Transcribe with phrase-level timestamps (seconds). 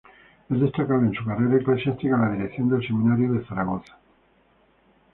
[0.49, 3.99] Es destacable en su carrera eclesiástica la dirección del Seminario de Zaragoza.